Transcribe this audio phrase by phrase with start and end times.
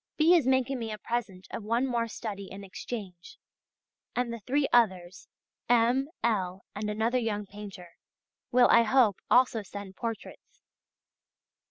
[0.17, 0.33] B.
[0.33, 3.37] is making me a present of one more study in exchange,
[4.15, 5.27] and the three others,
[5.69, 7.97] M., L., and another young painter,
[8.51, 10.63] will, I hope, also send portraits.